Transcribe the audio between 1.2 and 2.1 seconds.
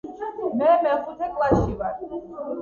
კლასში ვარ